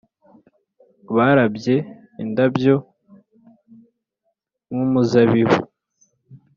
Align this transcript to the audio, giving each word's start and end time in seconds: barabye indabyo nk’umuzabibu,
barabye 1.15 1.75
indabyo 2.23 2.75
nk’umuzabibu, 4.69 5.57